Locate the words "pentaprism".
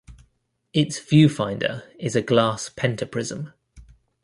2.71-3.53